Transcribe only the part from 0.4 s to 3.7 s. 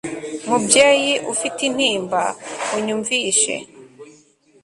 mubyeyi ufite intimba, unyumvishe